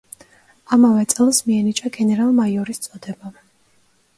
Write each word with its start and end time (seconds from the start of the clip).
ამავე 0.77 1.03
წელს 1.11 1.41
მიენიჭა 1.49 1.91
გენერალ-მაიორის 1.99 2.83
წოდება. 2.87 3.35